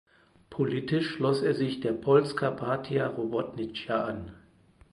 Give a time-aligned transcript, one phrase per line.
[0.49, 4.31] Politisch schloss er sich der Polska Partia Robotnicza an.